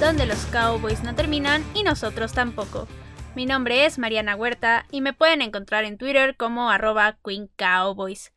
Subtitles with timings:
[0.00, 2.86] donde los Cowboys no terminan y nosotros tampoco.
[3.34, 8.32] Mi nombre es Mariana Huerta y me pueden encontrar en Twitter como arroba Queen Cowboys.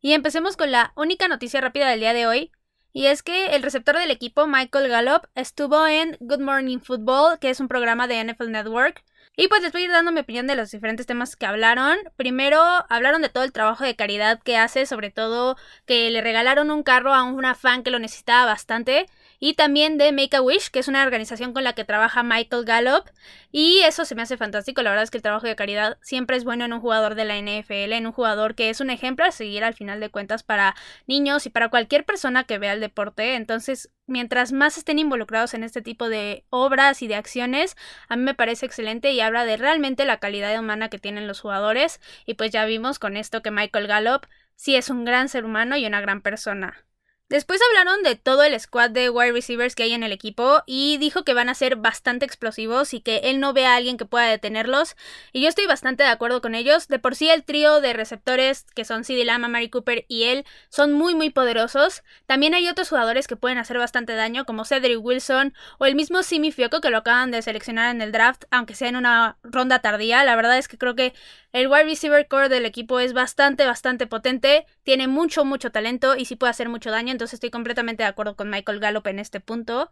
[0.00, 2.52] Y empecemos con la única noticia rápida del día de hoy,
[2.92, 7.50] y es que el receptor del equipo, Michael Gallup, estuvo en Good Morning Football, que
[7.50, 9.04] es un programa de NFL Network,
[9.36, 11.98] y pues les voy a ir dando mi opinión de los diferentes temas que hablaron.
[12.16, 16.70] Primero, hablaron de todo el trabajo de caridad que hace, sobre todo que le regalaron
[16.70, 19.06] un carro a una fan que lo necesitaba bastante
[19.40, 22.66] y también de Make a Wish, que es una organización con la que trabaja Michael
[22.66, 23.06] Gallup.
[23.50, 24.82] Y eso se me hace fantástico.
[24.82, 27.24] La verdad es que el trabajo de caridad siempre es bueno en un jugador de
[27.24, 30.42] la NFL, en un jugador que es un ejemplo a seguir al final de cuentas
[30.42, 30.76] para
[31.06, 33.34] niños y para cualquier persona que vea el deporte.
[33.34, 37.76] Entonces, mientras más estén involucrados en este tipo de obras y de acciones,
[38.08, 41.40] a mí me parece excelente y habla de realmente la calidad humana que tienen los
[41.40, 41.98] jugadores.
[42.26, 45.78] Y pues ya vimos con esto que Michael Gallup sí es un gran ser humano
[45.78, 46.84] y una gran persona.
[47.30, 50.98] Después hablaron de todo el squad de wide receivers que hay en el equipo y
[50.98, 54.04] dijo que van a ser bastante explosivos y que él no ve a alguien que
[54.04, 54.96] pueda detenerlos.
[55.32, 56.88] Y yo estoy bastante de acuerdo con ellos.
[56.88, 60.44] De por sí el trío de receptores que son CD Lama, Mary Cooper y él
[60.70, 62.02] son muy muy poderosos.
[62.26, 66.24] También hay otros jugadores que pueden hacer bastante daño como Cedric Wilson o el mismo
[66.24, 69.78] Simi Fioco que lo acaban de seleccionar en el draft aunque sea en una ronda
[69.78, 70.24] tardía.
[70.24, 71.14] La verdad es que creo que
[71.52, 76.24] el wide receiver core del equipo es bastante, bastante potente, tiene mucho, mucho talento y
[76.24, 79.40] sí puede hacer mucho daño, entonces estoy completamente de acuerdo con Michael Gallup en este
[79.40, 79.90] punto.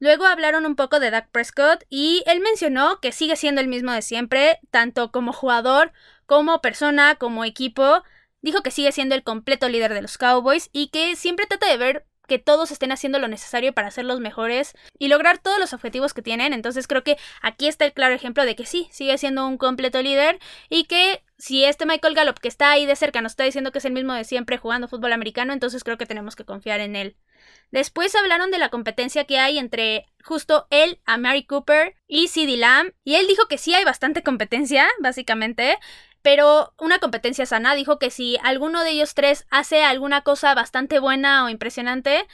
[0.00, 3.92] Luego hablaron un poco de Dak Prescott y él mencionó que sigue siendo el mismo
[3.92, 5.92] de siempre, tanto como jugador,
[6.26, 8.02] como persona, como equipo.
[8.40, 11.76] Dijo que sigue siendo el completo líder de los Cowboys y que siempre trata de
[11.76, 15.72] ver que todos estén haciendo lo necesario para ser los mejores y lograr todos los
[15.72, 16.52] objetivos que tienen.
[16.52, 20.00] Entonces creo que aquí está el claro ejemplo de que sí, sigue siendo un completo
[20.02, 20.38] líder
[20.68, 23.78] y que si este Michael Gallup que está ahí de cerca nos está diciendo que
[23.78, 26.94] es el mismo de siempre jugando fútbol americano, entonces creo que tenemos que confiar en
[26.94, 27.16] él.
[27.72, 32.56] Después hablaron de la competencia que hay entre justo él, a Mary Cooper y CD
[32.56, 32.92] Lamb.
[33.02, 35.78] Y él dijo que sí hay bastante competencia, básicamente
[36.22, 37.74] pero una competencia sana.
[37.74, 42.26] Dijo que si alguno de ellos tres hace alguna cosa bastante buena o impresionante,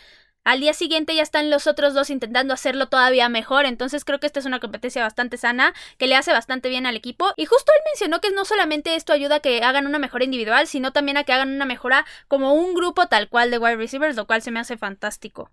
[0.44, 4.26] al día siguiente ya están los otros dos intentando hacerlo todavía mejor, entonces creo que
[4.26, 7.34] esta es una competencia bastante sana, que le hace bastante bien al equipo.
[7.36, 10.66] Y justo él mencionó que no solamente esto ayuda a que hagan una mejora individual,
[10.66, 14.16] sino también a que hagan una mejora como un grupo tal cual de wide receivers,
[14.16, 15.50] lo cual se me hace fantástico.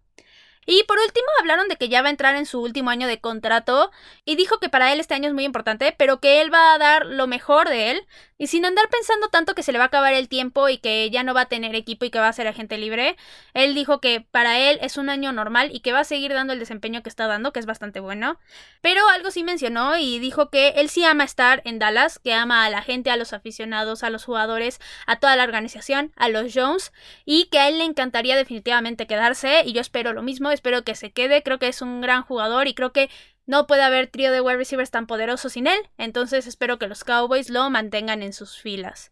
[0.66, 3.20] Y por último hablaron de que ya va a entrar en su último año de
[3.20, 3.92] contrato
[4.26, 6.78] y dijo que para él este año es muy importante, pero que él va a
[6.78, 9.88] dar lo mejor de él y sin andar pensando tanto que se le va a
[9.88, 12.34] acabar el tiempo y que ya no va a tener equipo y que va a
[12.34, 13.16] ser agente libre.
[13.54, 16.52] Él dijo que para él es un año normal y que va a seguir dando
[16.52, 18.40] el desempeño que está dando, que es bastante bueno.
[18.82, 22.66] Pero algo sí mencionó y dijo que él sí ama estar en Dallas, que ama
[22.66, 26.52] a la gente, a los aficionados, a los jugadores, a toda la organización, a los
[26.54, 26.92] Jones
[27.24, 30.96] y que a él le encantaría definitivamente quedarse y yo espero lo mismo espero que
[30.96, 33.10] se quede, creo que es un gran jugador y creo que
[33.46, 37.04] no puede haber trío de wide receivers tan poderoso sin él, entonces espero que los
[37.04, 39.12] Cowboys lo mantengan en sus filas.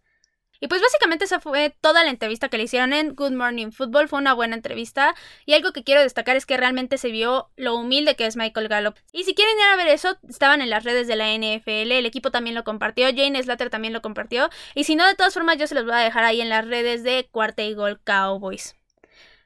[0.63, 4.07] Y pues básicamente esa fue toda la entrevista que le hicieron en Good Morning Football.
[4.07, 5.13] Fue una buena entrevista.
[5.45, 8.69] Y algo que quiero destacar es que realmente se vio lo humilde que es Michael
[8.69, 8.95] Gallup.
[9.11, 11.91] Y si quieren ir a ver eso, estaban en las redes de la NFL.
[11.91, 13.07] El equipo también lo compartió.
[13.07, 14.49] Jane Slater también lo compartió.
[14.73, 16.65] Y si no, de todas formas, yo se los voy a dejar ahí en las
[16.65, 18.77] redes de Cuarta y Gol Cowboys.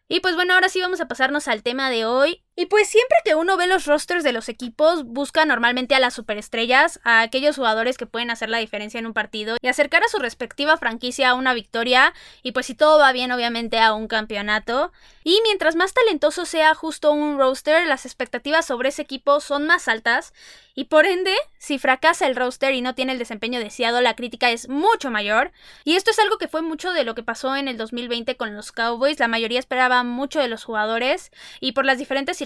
[0.09, 2.43] Y pues bueno, ahora sí vamos a pasarnos al tema de hoy.
[2.59, 6.15] Y pues siempre que uno ve los rosters de los equipos, busca normalmente a las
[6.15, 10.07] superestrellas, a aquellos jugadores que pueden hacer la diferencia en un partido y acercar a
[10.07, 14.07] su respectiva franquicia a una victoria y pues si todo va bien obviamente a un
[14.07, 14.91] campeonato.
[15.23, 19.87] Y mientras más talentoso sea justo un roster, las expectativas sobre ese equipo son más
[19.87, 20.33] altas
[20.79, 24.51] y por ende, si fracasa el roster y no tiene el desempeño deseado, la crítica
[24.51, 25.51] es mucho mayor.
[25.83, 28.55] Y esto es algo que fue mucho de lo que pasó en el 2020 con
[28.55, 31.31] los Cowboys, la mayoría esperaba mucho de los jugadores
[31.61, 32.37] y por las diferentes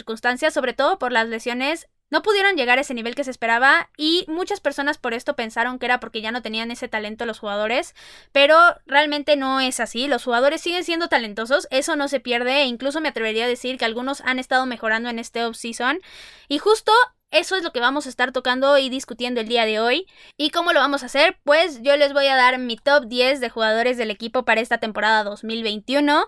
[0.53, 4.25] sobre todo por las lesiones, no pudieron llegar a ese nivel que se esperaba y
[4.27, 7.95] muchas personas por esto pensaron que era porque ya no tenían ese talento los jugadores,
[8.33, 12.65] pero realmente no es así, los jugadores siguen siendo talentosos, eso no se pierde e
[12.65, 16.01] incluso me atrevería a decir que algunos han estado mejorando en este off-season.
[16.50, 16.92] Y justo
[17.31, 20.06] eso es lo que vamos a estar tocando y discutiendo el día de hoy.
[20.38, 21.38] ¿Y cómo lo vamos a hacer?
[21.44, 24.80] Pues yo les voy a dar mi top 10 de jugadores del equipo para esta
[24.80, 26.28] temporada 2021.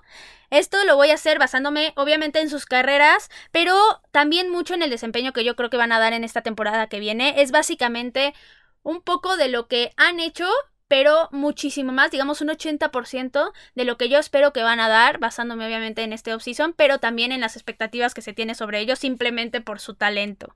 [0.49, 3.75] Esto lo voy a hacer basándome obviamente en sus carreras, pero
[4.11, 6.87] también mucho en el desempeño que yo creo que van a dar en esta temporada
[6.87, 7.41] que viene.
[7.41, 8.33] Es básicamente
[8.81, 10.47] un poco de lo que han hecho
[10.93, 15.17] pero muchísimo más, digamos un 80% de lo que yo espero que van a dar,
[15.17, 18.99] basándome obviamente en este offseason, pero también en las expectativas que se tiene sobre ellos
[18.99, 20.55] simplemente por su talento.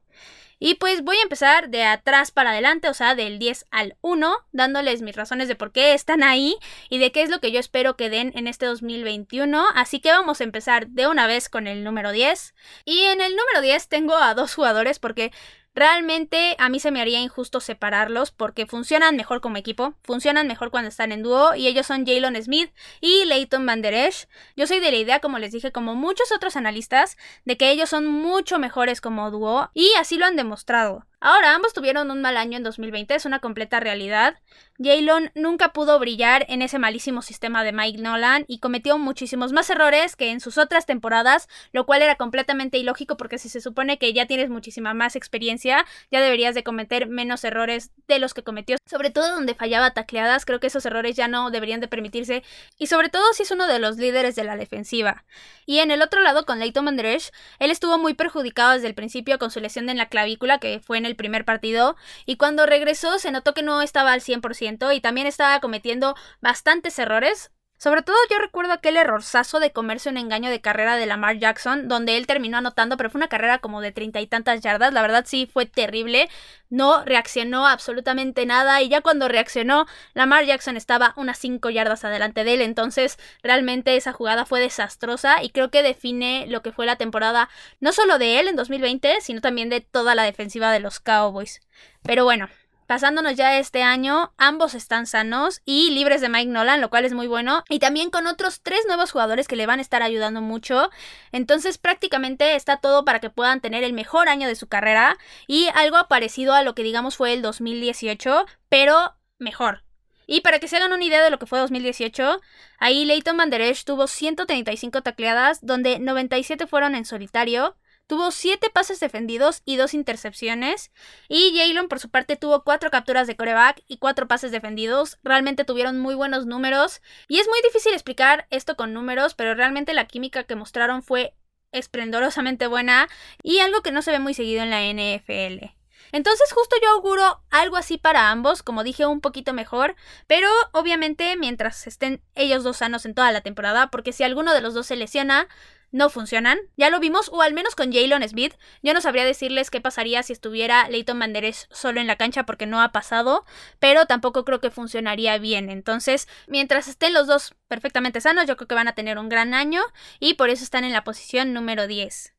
[0.59, 4.31] Y pues voy a empezar de atrás para adelante, o sea, del 10 al 1,
[4.51, 6.55] dándoles mis razones de por qué están ahí
[6.87, 9.65] y de qué es lo que yo espero que den en este 2021.
[9.73, 12.53] Así que vamos a empezar de una vez con el número 10.
[12.85, 15.31] Y en el número 10 tengo a dos jugadores porque
[15.77, 20.71] Realmente a mí se me haría injusto separarlos porque funcionan mejor como equipo, funcionan mejor
[20.71, 24.27] cuando están en dúo y ellos son Jalen Smith y Leighton Van Der Esch.
[24.55, 27.15] Yo soy de la idea, como les dije, como muchos otros analistas,
[27.45, 31.05] de que ellos son mucho mejores como dúo y así lo han demostrado.
[31.19, 34.35] Ahora, ambos tuvieron un mal año en 2020, es una completa realidad.
[34.77, 39.67] Jalen nunca pudo brillar en ese malísimo sistema de Mike Nolan y cometió muchísimos más
[39.71, 43.97] errores que en sus otras temporadas, lo cual era completamente ilógico porque si se supone
[43.97, 48.43] que ya tienes muchísima más experiencia, ya deberías de cometer menos errores de los que
[48.43, 48.77] cometió.
[48.85, 52.43] Sobre todo donde fallaba tacleadas, creo que esos errores ya no deberían de permitirse
[52.77, 55.25] y sobre todo si es uno de los líderes de la defensiva.
[55.65, 59.39] Y en el otro lado con Leighton Mandresh, él estuvo muy perjudicado desde el principio
[59.39, 61.95] con su lesión en la clavícula que fue en el primer partido
[62.25, 66.99] y cuando regresó se notó que no estaba al 100% y también estaba cometiendo bastantes
[66.99, 71.37] errores, sobre todo yo recuerdo aquel errorzazo de comerse un engaño de carrera de Lamar
[71.37, 74.93] Jackson, donde él terminó anotando, pero fue una carrera como de treinta y tantas yardas.
[74.93, 76.27] La verdad sí fue terrible.
[76.69, 78.81] No reaccionó absolutamente nada.
[78.81, 79.85] Y ya cuando reaccionó,
[80.15, 82.61] Lamar Jackson estaba unas cinco yardas adelante de él.
[82.61, 85.43] Entonces, realmente esa jugada fue desastrosa.
[85.43, 87.47] Y creo que define lo que fue la temporada,
[87.79, 91.61] no solo de él en 2020, sino también de toda la defensiva de los Cowboys.
[92.01, 92.49] Pero bueno,
[92.87, 97.11] Pasándonos ya este año, ambos están sanos y libres de Mike Nolan, lo cual es
[97.11, 97.65] muy bueno.
[97.67, 100.89] Y también con otros tres nuevos jugadores que le van a estar ayudando mucho.
[101.33, 105.17] Entonces prácticamente está todo para que puedan tener el mejor año de su carrera
[105.47, 109.83] y algo parecido a lo que digamos fue el 2018, pero mejor.
[110.25, 112.39] Y para que se hagan una idea de lo que fue 2018,
[112.79, 117.75] ahí Leighton Manderesh tuvo 135 tacleadas, donde 97 fueron en solitario,
[118.07, 120.91] Tuvo 7 pases defendidos y 2 intercepciones.
[121.27, 125.19] Y Jalen, por su parte, tuvo 4 capturas de coreback y 4 pases defendidos.
[125.23, 127.01] Realmente tuvieron muy buenos números.
[127.27, 131.35] Y es muy difícil explicar esto con números, pero realmente la química que mostraron fue
[131.71, 133.09] esplendorosamente buena
[133.43, 135.77] y algo que no se ve muy seguido en la NFL.
[136.11, 139.95] Entonces justo yo auguro algo así para ambos, como dije, un poquito mejor,
[140.25, 144.61] pero obviamente mientras estén ellos dos sanos en toda la temporada, porque si alguno de
[144.61, 145.49] los dos se lesiona,
[145.91, 146.59] no funcionan.
[146.75, 148.53] Ya lo vimos, o al menos con Jalen Smith.
[148.81, 152.65] Yo no sabría decirles qué pasaría si estuviera Leighton Manderes solo en la cancha porque
[152.65, 153.45] no ha pasado,
[153.79, 155.69] pero tampoco creo que funcionaría bien.
[155.69, 159.53] Entonces, mientras estén los dos perfectamente sanos, yo creo que van a tener un gran
[159.53, 159.81] año
[160.19, 162.33] y por eso están en la posición número 10.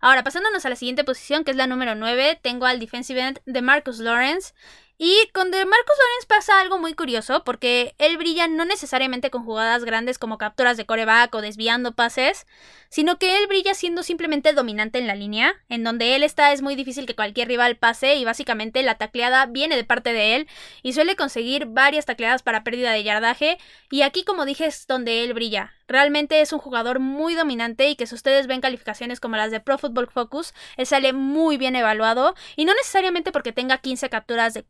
[0.00, 3.40] Ahora, pasándonos a la siguiente posición, que es la número 9, tengo al defensive end
[3.46, 4.52] de Marcus Lawrence.
[4.98, 9.44] Y con de Marcus Lawrence pasa algo muy curioso, porque él brilla no necesariamente con
[9.44, 12.46] jugadas grandes como capturas de coreback o desviando pases,
[12.88, 15.54] sino que él brilla siendo simplemente dominante en la línea.
[15.68, 19.44] En donde él está es muy difícil que cualquier rival pase y básicamente la tacleada
[19.44, 20.48] viene de parte de él
[20.82, 23.58] y suele conseguir varias tacleadas para pérdida de yardaje.
[23.90, 25.74] Y aquí, como dije, es donde él brilla.
[25.88, 29.60] Realmente es un jugador muy dominante y que si ustedes ven calificaciones como las de
[29.60, 34.54] Pro Football Focus, él sale muy bien evaluado y no necesariamente porque tenga 15 capturas
[34.54, 34.64] de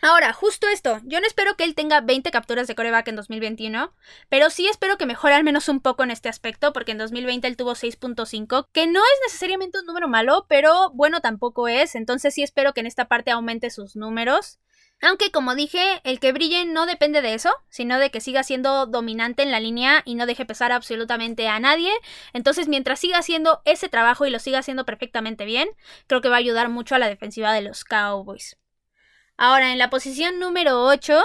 [0.00, 3.92] Ahora, justo esto, yo no espero que él tenga 20 capturas de coreback en 2021,
[4.28, 7.48] pero sí espero que mejore al menos un poco en este aspecto, porque en 2020
[7.48, 12.32] él tuvo 6.5, que no es necesariamente un número malo, pero bueno tampoco es, entonces
[12.32, 14.60] sí espero que en esta parte aumente sus números.
[15.00, 18.86] Aunque como dije, el que brille no depende de eso, sino de que siga siendo
[18.86, 21.92] dominante en la línea y no deje pesar absolutamente a nadie.
[22.32, 25.68] Entonces, mientras siga haciendo ese trabajo y lo siga haciendo perfectamente bien,
[26.08, 28.56] creo que va a ayudar mucho a la defensiva de los Cowboys.
[29.40, 31.22] Ahora, en la posición número 8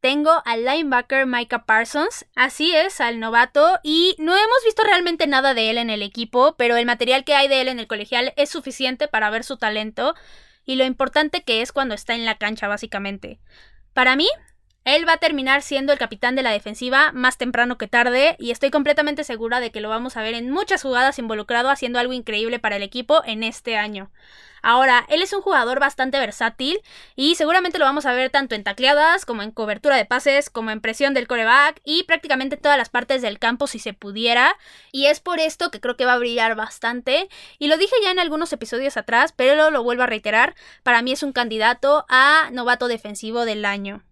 [0.00, 5.54] tengo al linebacker Micah Parsons, así es, al novato, y no hemos visto realmente nada
[5.54, 8.32] de él en el equipo, pero el material que hay de él en el colegial
[8.36, 10.16] es suficiente para ver su talento
[10.64, 13.38] y lo importante que es cuando está en la cancha, básicamente.
[13.92, 14.26] Para mí,
[14.84, 18.50] él va a terminar siendo el capitán de la defensiva más temprano que tarde y
[18.50, 22.12] estoy completamente segura de que lo vamos a ver en muchas jugadas involucrado haciendo algo
[22.12, 24.10] increíble para el equipo en este año.
[24.64, 26.80] Ahora, él es un jugador bastante versátil
[27.16, 30.70] y seguramente lo vamos a ver tanto en tacleadas como en cobertura de pases, como
[30.70, 34.56] en presión del coreback y prácticamente todas las partes del campo si se pudiera.
[34.92, 37.28] Y es por esto que creo que va a brillar bastante.
[37.58, 40.54] Y lo dije ya en algunos episodios atrás, pero lo vuelvo a reiterar.
[40.84, 44.04] Para mí es un candidato a novato defensivo del año.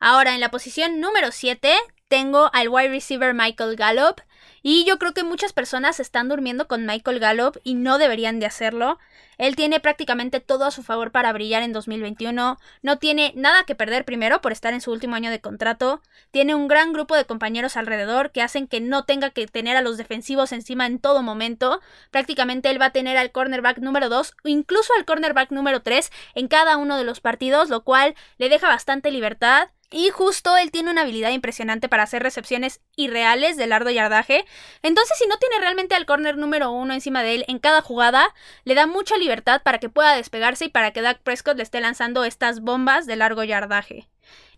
[0.00, 1.74] Ahora, en la posición número 7
[2.08, 4.20] tengo al wide receiver Michael Gallup.
[4.62, 8.46] Y yo creo que muchas personas están durmiendo con Michael Gallup y no deberían de
[8.46, 8.98] hacerlo.
[9.36, 12.58] Él tiene prácticamente todo a su favor para brillar en 2021.
[12.82, 16.02] No tiene nada que perder primero por estar en su último año de contrato.
[16.30, 19.82] Tiene un gran grupo de compañeros alrededor que hacen que no tenga que tener a
[19.82, 21.80] los defensivos encima en todo momento.
[22.10, 26.10] Prácticamente él va a tener al cornerback número 2 o incluso al cornerback número 3
[26.34, 29.68] en cada uno de los partidos, lo cual le deja bastante libertad.
[29.96, 34.44] Y justo él tiene una habilidad impresionante para hacer recepciones irreales de largo yardaje.
[34.82, 38.34] Entonces, si no tiene realmente al corner número uno encima de él en cada jugada,
[38.64, 41.80] le da mucha libertad para que pueda despegarse y para que Dak Prescott le esté
[41.80, 44.08] lanzando estas bombas de largo yardaje.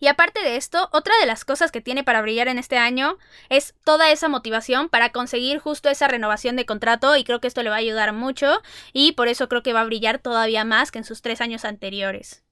[0.01, 3.19] Y aparte de esto, otra de las cosas que tiene para brillar en este año
[3.51, 7.63] es toda esa motivación para conseguir justo esa renovación de contrato y creo que esto
[7.63, 8.63] le va a ayudar mucho
[8.95, 11.67] y por eso creo que va a brillar todavía más que en sus tres años
[11.67, 12.46] anteriores.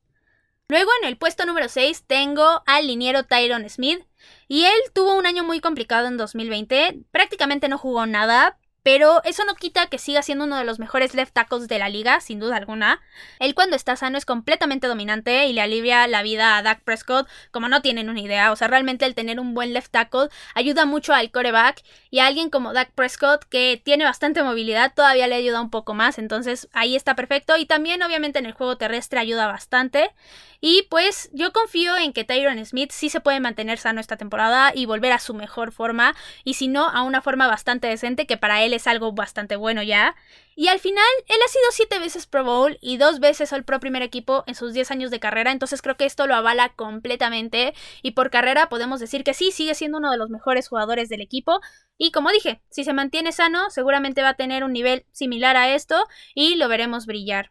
[0.69, 4.01] Luego en el puesto número 6 tengo al liniero Tyron Smith.
[4.49, 7.01] Y él tuvo un año muy complicado en 2020.
[7.11, 11.15] Prácticamente no jugó nada, pero eso no quita que siga siendo uno de los mejores
[11.15, 13.01] left tackles de la liga, sin duda alguna.
[13.39, 17.27] Él cuando está sano es completamente dominante y le alivia la vida a Dak Prescott,
[17.51, 18.53] como no tienen una idea.
[18.53, 21.83] O sea, realmente el tener un buen left tackle ayuda mucho al coreback
[22.15, 25.95] y a alguien como Dak Prescott que tiene bastante movilidad todavía le ayuda un poco
[25.95, 26.17] más.
[26.21, 30.13] Entonces ahí está perfecto y también obviamente en el juego terrestre ayuda bastante.
[30.61, 34.71] Y pues yo confío en que Tyron Smith sí se puede mantener sano esta temporada
[34.73, 38.37] y volver a su mejor forma, y si no, a una forma bastante decente, que
[38.37, 40.15] para él es algo bastante bueno ya.
[40.57, 43.81] Y al final, él ha sido siete veces Pro Bowl y dos veces All Pro
[43.81, 47.75] primer equipo en sus 10 años de carrera, entonces creo que esto lo avala completamente.
[48.03, 51.21] Y por carrera podemos decir que sí, sigue siendo uno de los mejores jugadores del
[51.21, 51.61] equipo.
[51.99, 55.75] Y como dije, si se mantiene sano, seguramente va a tener un nivel similar a
[55.75, 57.51] esto y lo veremos brillar.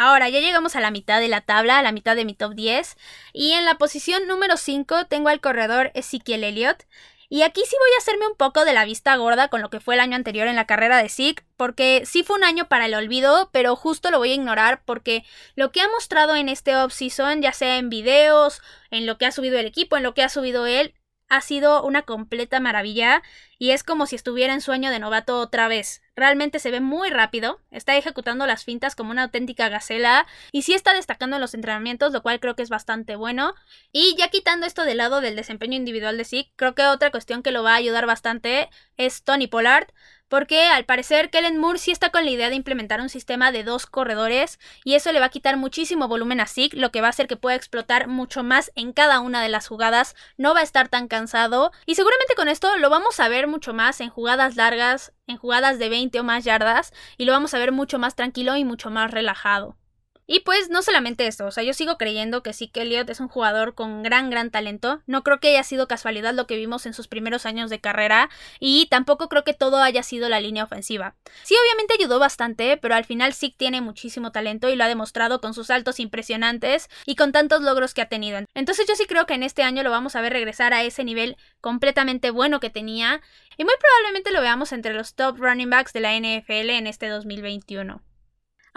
[0.00, 2.54] Ahora, ya llegamos a la mitad de la tabla, a la mitad de mi top
[2.54, 2.96] 10.
[3.32, 6.84] Y en la posición número 5 tengo al corredor Ezekiel Elliott.
[7.30, 9.80] Y aquí sí voy a hacerme un poco de la vista gorda con lo que
[9.80, 12.86] fue el año anterior en la carrera de Zeke, porque sí fue un año para
[12.86, 16.74] el olvido, pero justo lo voy a ignorar porque lo que ha mostrado en este
[16.74, 20.22] off-season, ya sea en videos, en lo que ha subido el equipo, en lo que
[20.22, 20.94] ha subido él,
[21.28, 23.22] ha sido una completa maravilla
[23.58, 26.00] y es como si estuviera en sueño de novato otra vez.
[26.16, 30.74] Realmente se ve muy rápido, está ejecutando las fintas como una auténtica gacela y sí
[30.74, 33.54] está destacando en los entrenamientos, lo cual creo que es bastante bueno.
[33.92, 37.42] Y ya quitando esto del lado del desempeño individual de Zeke, creo que otra cuestión
[37.42, 39.88] que lo va a ayudar bastante es Tony Pollard,
[40.28, 43.64] porque al parecer Kellen Moore sí está con la idea de implementar un sistema de
[43.64, 47.08] dos corredores y eso le va a quitar muchísimo volumen a Zeke, lo que va
[47.08, 50.60] a hacer que pueda explotar mucho más en cada una de las jugadas, no va
[50.60, 54.10] a estar tan cansado y seguramente con esto lo vamos a ver mucho más en
[54.10, 57.98] jugadas largas, en jugadas de 20 o más yardas y lo vamos a ver mucho
[57.98, 59.76] más tranquilo y mucho más relajado.
[60.30, 63.18] Y pues no solamente esto, o sea, yo sigo creyendo que sí que Elliot es
[63.18, 65.00] un jugador con gran, gran talento.
[65.06, 68.28] No creo que haya sido casualidad lo que vimos en sus primeros años de carrera
[68.60, 71.16] y tampoco creo que todo haya sido la línea ofensiva.
[71.44, 75.40] Sí, obviamente ayudó bastante, pero al final sí tiene muchísimo talento y lo ha demostrado
[75.40, 78.38] con sus saltos impresionantes y con tantos logros que ha tenido.
[78.52, 81.04] Entonces yo sí creo que en este año lo vamos a ver regresar a ese
[81.04, 83.22] nivel completamente bueno que tenía
[83.56, 87.08] y muy probablemente lo veamos entre los top running backs de la NFL en este
[87.08, 88.02] 2021.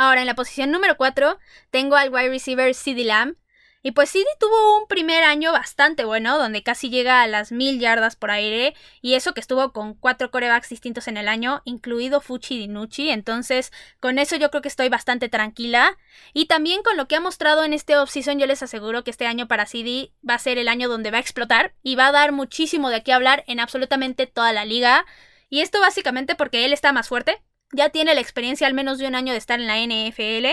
[0.02, 1.38] Ahora, en la posición número 4
[1.70, 3.36] tengo al wide receiver CD Lamb.
[3.84, 7.80] Y pues CD tuvo un primer año bastante bueno, donde casi llega a las mil
[7.80, 12.20] yardas por aire, y eso que estuvo con cuatro corebacks distintos en el año, incluido
[12.20, 15.96] Fuchi Dinucci, entonces con eso yo creo que estoy bastante tranquila.
[16.34, 19.28] Y también con lo que ha mostrado en este offseason, yo les aseguro que este
[19.28, 22.12] año para CD va a ser el año donde va a explotar y va a
[22.12, 25.06] dar muchísimo de qué hablar en absolutamente toda la liga.
[25.48, 29.08] Y esto básicamente porque él está más fuerte, ya tiene la experiencia al menos de
[29.08, 30.46] un año de estar en la NFL.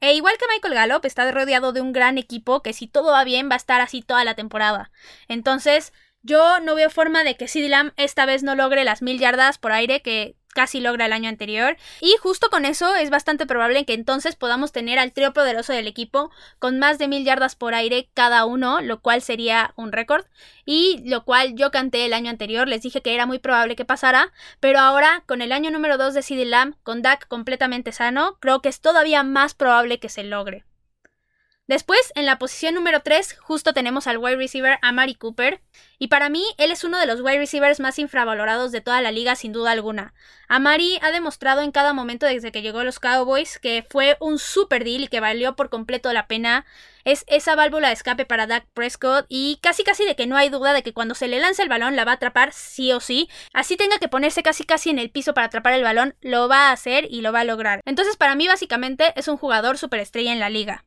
[0.00, 3.24] E igual que Michael Gallup, está rodeado de un gran equipo que si todo va
[3.24, 4.90] bien va a estar así toda la temporada.
[5.28, 9.18] Entonces, yo no veo forma de que Sid Lamb esta vez no logre las mil
[9.18, 11.76] yardas por aire que casi logra el año anterior.
[12.00, 15.86] Y justo con eso es bastante probable que entonces podamos tener al trío poderoso del
[15.86, 20.24] equipo con más de mil yardas por aire cada uno, lo cual sería un récord.
[20.64, 23.84] Y lo cual yo canté el año anterior, les dije que era muy probable que
[23.84, 24.32] pasara.
[24.60, 28.62] Pero ahora, con el año número 2 de CD Lamb, con Dak completamente sano, creo
[28.62, 30.64] que es todavía más probable que se logre.
[31.68, 35.62] Después, en la posición número 3, justo tenemos al wide receiver Amari Cooper.
[35.98, 39.12] Y para mí, él es uno de los wide receivers más infravalorados de toda la
[39.12, 40.12] liga, sin duda alguna.
[40.48, 44.40] Amari ha demostrado en cada momento desde que llegó a los Cowboys que fue un
[44.40, 46.66] super deal y que valió por completo la pena.
[47.04, 50.48] Es esa válvula de escape para Dak Prescott y casi casi de que no hay
[50.48, 52.98] duda de que cuando se le lanza el balón la va a atrapar sí o
[52.98, 53.30] sí.
[53.54, 56.68] Así tenga que ponerse casi casi en el piso para atrapar el balón, lo va
[56.68, 57.80] a hacer y lo va a lograr.
[57.86, 60.84] Entonces para mí básicamente es un jugador superestrella en la liga.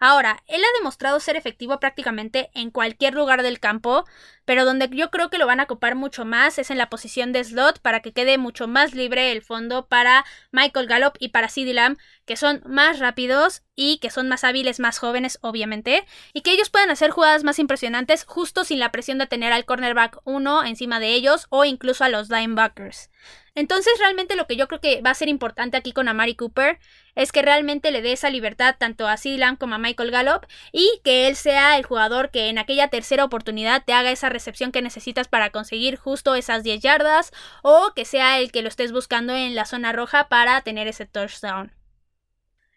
[0.00, 4.04] Ahora, él ha demostrado ser efectivo prácticamente en cualquier lugar del campo,
[4.44, 7.32] pero donde yo creo que lo van a copar mucho más es en la posición
[7.32, 11.48] de slot para que quede mucho más libre el fondo para Michael Gallup y para
[11.48, 16.42] CeeDee Lamb, que son más rápidos y que son más hábiles, más jóvenes, obviamente, y
[16.42, 20.20] que ellos puedan hacer jugadas más impresionantes justo sin la presión de tener al cornerback
[20.24, 23.10] 1 encima de ellos o incluso a los linebackers.
[23.56, 26.78] Entonces realmente lo que yo creo que va a ser importante aquí con Amari Cooper
[27.14, 30.44] es que realmente le dé esa libertad tanto a Sid Lamb como a Michael Gallup
[30.72, 34.72] y que él sea el jugador que en aquella tercera oportunidad te haga esa recepción
[34.72, 37.32] que necesitas para conseguir justo esas 10 yardas
[37.62, 41.06] o que sea el que lo estés buscando en la zona roja para tener ese
[41.06, 41.72] touchdown.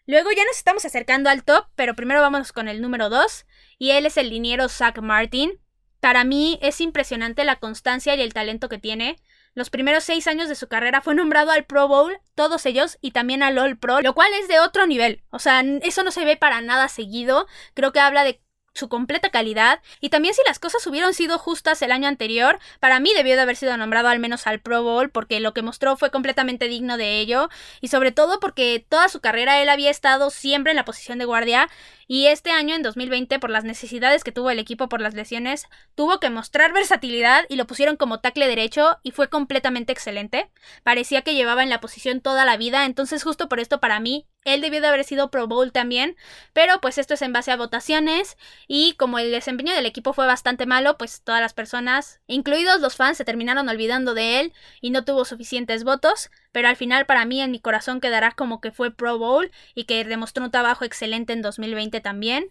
[0.06, 3.44] Luego ya nos estamos acercando al top, pero primero vamos con el número 2
[3.78, 5.60] y él es el liniero Zach Martin.
[6.00, 9.18] Para mí es impresionante la constancia y el talento que tiene.
[9.54, 13.10] Los primeros seis años de su carrera fue nombrado al Pro Bowl, todos ellos, y
[13.10, 15.24] también al All Pro, lo cual es de otro nivel.
[15.30, 17.46] O sea, eso no se ve para nada seguido.
[17.74, 18.40] Creo que habla de
[18.74, 19.80] su completa calidad.
[20.00, 23.42] Y también si las cosas hubieran sido justas el año anterior, para mí debió de
[23.42, 26.96] haber sido nombrado al menos al Pro Bowl porque lo que mostró fue completamente digno
[26.96, 27.48] de ello.
[27.80, 31.24] Y sobre todo porque toda su carrera él había estado siempre en la posición de
[31.24, 31.68] guardia.
[32.06, 35.66] Y este año, en 2020, por las necesidades que tuvo el equipo por las lesiones,
[35.94, 40.50] tuvo que mostrar versatilidad y lo pusieron como tackle derecho y fue completamente excelente.
[40.82, 44.26] Parecía que llevaba en la posición toda la vida, entonces justo por esto para mí
[44.44, 46.16] él debió de haber sido Pro Bowl también,
[46.52, 50.26] pero pues esto es en base a votaciones y como el desempeño del equipo fue
[50.26, 54.90] bastante malo, pues todas las personas, incluidos los fans, se terminaron olvidando de él y
[54.90, 58.72] no tuvo suficientes votos, pero al final para mí en mi corazón quedará como que
[58.72, 62.50] fue Pro Bowl y que demostró un trabajo excelente en 2020 también.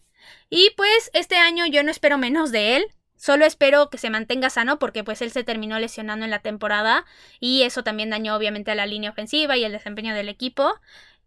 [0.49, 2.85] Y pues este año yo no espero menos de él.
[3.15, 7.05] Solo espero que se mantenga sano porque pues él se terminó lesionando en la temporada
[7.41, 10.79] y eso también dañó obviamente a la línea ofensiva y el desempeño del equipo.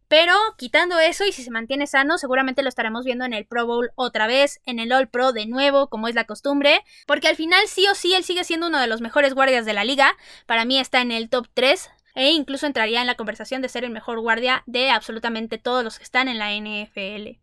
[0.09, 3.67] Pero quitando eso y si se mantiene sano, seguramente lo estaremos viendo en el Pro
[3.67, 7.37] Bowl otra vez, en el All Pro de nuevo, como es la costumbre, porque al
[7.37, 10.17] final sí o sí él sigue siendo uno de los mejores guardias de la liga.
[10.47, 13.85] Para mí está en el top 3 e incluso entraría en la conversación de ser
[13.85, 17.39] el mejor guardia de absolutamente todos los que están en la NFL.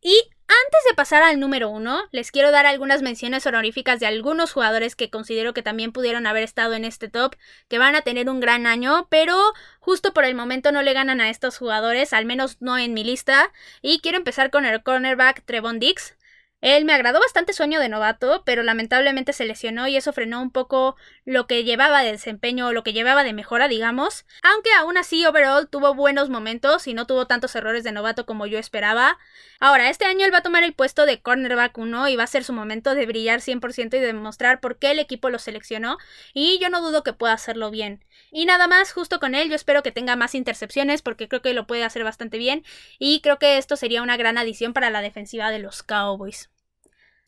[0.00, 0.22] Y
[0.64, 4.96] antes de pasar al número uno, les quiero dar algunas menciones honoríficas de algunos jugadores
[4.96, 7.36] que considero que también pudieron haber estado en este top,
[7.68, 11.20] que van a tener un gran año, pero justo por el momento no le ganan
[11.20, 13.52] a estos jugadores, al menos no en mi lista.
[13.82, 16.16] Y quiero empezar con el cornerback Trevon Dix.
[16.60, 20.50] Él me agradó bastante sueño de novato, pero lamentablemente se lesionó y eso frenó un
[20.50, 24.24] poco lo que llevaba de desempeño o lo que llevaba de mejora, digamos.
[24.42, 28.46] Aunque aún así, overall tuvo buenos momentos y no tuvo tantos errores de novato como
[28.46, 29.18] yo esperaba.
[29.58, 32.28] Ahora, este año él va a tomar el puesto de cornerback 1 y va a
[32.28, 35.98] ser su momento de brillar 100% y demostrar por qué el equipo lo seleccionó.
[36.32, 38.04] Y yo no dudo que pueda hacerlo bien.
[38.30, 41.54] Y nada más, justo con él, yo espero que tenga más intercepciones porque creo que
[41.54, 42.64] lo puede hacer bastante bien.
[43.00, 46.50] Y creo que esto sería una gran adición para la defensiva de los Cowboys.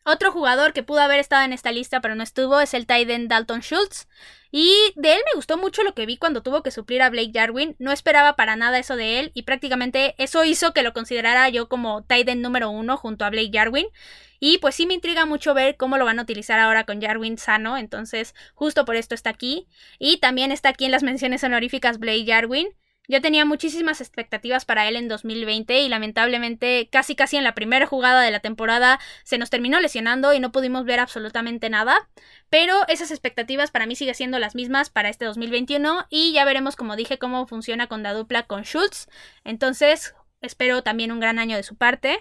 [0.05, 3.29] Otro jugador que pudo haber estado en esta lista pero no estuvo es el Tyden
[3.29, 4.09] Dalton Schultz.
[4.51, 7.33] Y de él me gustó mucho lo que vi cuando tuvo que suplir a Blake
[7.35, 7.77] Jarwin.
[7.79, 11.69] No esperaba para nada eso de él y prácticamente eso hizo que lo considerara yo
[11.69, 13.87] como Tyden número uno junto a Blake Jarwin.
[14.41, 17.37] Y pues sí me intriga mucho ver cómo lo van a utilizar ahora con Jarwin
[17.37, 17.77] sano.
[17.77, 19.69] Entonces justo por esto está aquí.
[19.99, 22.69] Y también está aquí en las menciones honoríficas Blake Jarwin.
[23.11, 27.87] Yo tenía muchísimas expectativas para él en 2020 y lamentablemente casi casi en la primera
[27.87, 32.11] jugada de la temporada se nos terminó lesionando y no pudimos ver absolutamente nada.
[32.51, 36.77] Pero esas expectativas para mí siguen siendo las mismas para este 2021 y ya veremos
[36.77, 39.09] como dije cómo funciona con la dupla con Schultz.
[39.43, 42.21] Entonces espero también un gran año de su parte.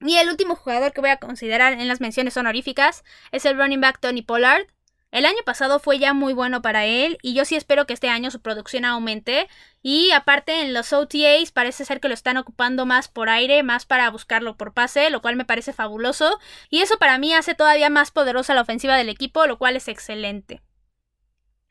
[0.00, 3.80] Y el último jugador que voy a considerar en las menciones honoríficas es el running
[3.80, 4.66] back Tony Pollard.
[5.10, 8.08] El año pasado fue ya muy bueno para él y yo sí espero que este
[8.08, 9.48] año su producción aumente.
[9.82, 13.86] Y aparte en los OTAs parece ser que lo están ocupando más por aire, más
[13.86, 16.38] para buscarlo por pase, lo cual me parece fabuloso.
[16.68, 19.88] Y eso para mí hace todavía más poderosa la ofensiva del equipo, lo cual es
[19.88, 20.62] excelente.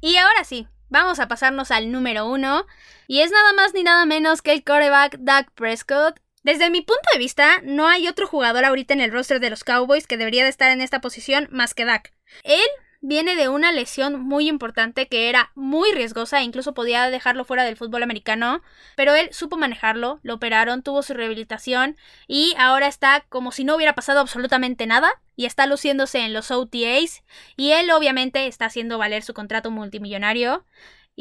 [0.02, 2.66] Y ahora sí, vamos a pasarnos al número uno.
[3.08, 6.20] Y es nada más ni nada menos que el quarterback Doug Prescott.
[6.44, 9.64] Desde mi punto de vista, no hay otro jugador ahorita en el roster de los
[9.64, 12.14] Cowboys que debería de estar en esta posición más que Dak.
[12.44, 12.60] Él
[13.02, 17.64] viene de una lesión muy importante que era muy riesgosa e incluso podía dejarlo fuera
[17.64, 18.62] del fútbol americano,
[18.96, 23.76] pero él supo manejarlo, lo operaron, tuvo su rehabilitación y ahora está como si no
[23.76, 27.24] hubiera pasado absolutamente nada y está luciéndose en los OTAs
[27.56, 30.66] y él obviamente está haciendo valer su contrato multimillonario.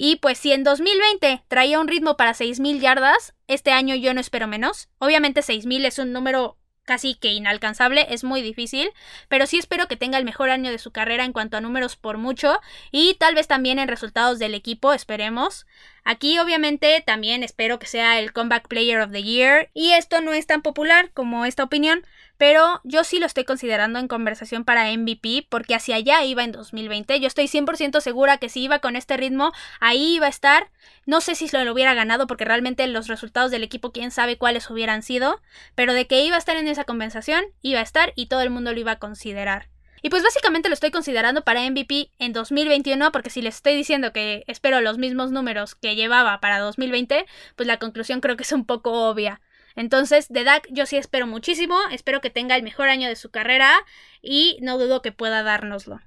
[0.01, 4.21] Y pues si en 2020 traía un ritmo para 6.000 yardas, este año yo no
[4.21, 4.89] espero menos.
[4.99, 6.58] Obviamente 6.000 es un número
[6.89, 8.91] casi que inalcanzable, es muy difícil,
[9.29, 11.97] pero sí espero que tenga el mejor año de su carrera en cuanto a números
[11.97, 15.67] por mucho y tal vez también en resultados del equipo, esperemos.
[16.11, 20.33] Aquí obviamente también espero que sea el Comeback Player of the Year y esto no
[20.33, 22.03] es tan popular como esta opinión,
[22.39, 26.53] pero yo sí lo estoy considerando en conversación para MVP porque hacia allá iba en
[26.53, 27.21] 2020.
[27.21, 30.71] Yo estoy 100% segura que si iba con este ritmo, ahí iba a estar.
[31.05, 34.71] No sé si lo hubiera ganado porque realmente los resultados del equipo, quién sabe cuáles
[34.71, 35.43] hubieran sido,
[35.75, 38.49] pero de que iba a estar en esa conversación, iba a estar y todo el
[38.49, 39.69] mundo lo iba a considerar.
[40.03, 44.13] Y pues básicamente lo estoy considerando para MVP en 2021 porque si les estoy diciendo
[44.13, 48.53] que espero los mismos números que llevaba para 2020, pues la conclusión creo que es
[48.53, 49.41] un poco obvia.
[49.77, 53.31] Entonces, de Dak yo sí espero muchísimo, espero que tenga el mejor año de su
[53.31, 53.73] carrera
[54.21, 56.01] y no dudo que pueda dárnoslo.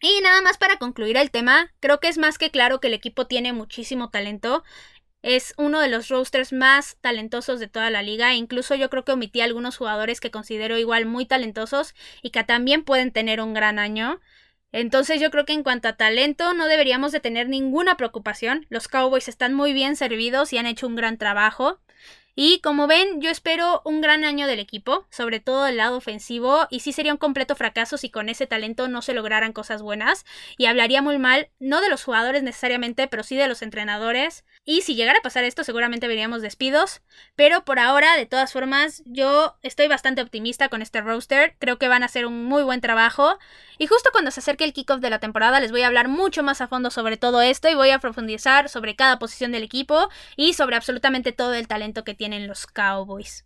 [0.00, 2.94] Y nada más para concluir el tema, creo que es más que claro que el
[2.94, 4.64] equipo tiene muchísimo talento
[5.22, 8.34] es uno de los rosters más talentosos de toda la liga.
[8.34, 12.84] Incluso yo creo que omití algunos jugadores que considero igual muy talentosos y que también
[12.84, 14.20] pueden tener un gran año.
[14.72, 18.66] Entonces yo creo que en cuanto a talento no deberíamos de tener ninguna preocupación.
[18.70, 21.80] Los Cowboys están muy bien servidos y han hecho un gran trabajo.
[22.36, 26.66] Y como ven, yo espero un gran año del equipo, sobre todo el lado ofensivo,
[26.70, 30.24] y sí sería un completo fracaso si con ese talento no se lograran cosas buenas,
[30.56, 34.82] y hablaría muy mal, no de los jugadores necesariamente, pero sí de los entrenadores, y
[34.82, 37.02] si llegara a pasar esto seguramente veríamos despidos,
[37.34, 41.88] pero por ahora, de todas formas, yo estoy bastante optimista con este roster, creo que
[41.88, 43.38] van a hacer un muy buen trabajo,
[43.78, 46.42] y justo cuando se acerque el kickoff de la temporada les voy a hablar mucho
[46.42, 50.08] más a fondo sobre todo esto y voy a profundizar sobre cada posición del equipo
[50.36, 53.44] y sobre absolutamente todo el talento que tiene en los Cowboys.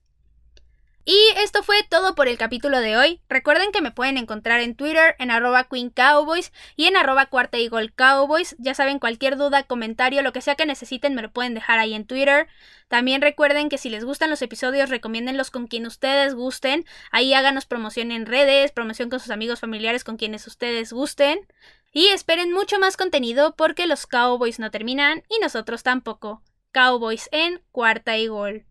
[1.07, 3.21] Y esto fue todo por el capítulo de hoy.
[3.29, 7.59] Recuerden que me pueden encontrar en Twitter en arroba Queen Cowboys y en arroba Cuarta
[7.59, 8.57] Eagle Cowboys.
[8.59, 11.93] Ya saben, cualquier duda, comentario, lo que sea que necesiten me lo pueden dejar ahí
[11.93, 12.47] en Twitter.
[12.89, 16.87] También recuerden que si les gustan los episodios, recomiéndenlos con quien ustedes gusten.
[17.11, 21.47] Ahí háganos promoción en redes, promoción con sus amigos familiares con quienes ustedes gusten.
[21.93, 26.43] Y esperen mucho más contenido porque los Cowboys no terminan y nosotros tampoco.
[26.73, 28.65] Cowboys en Cuarta y Gol.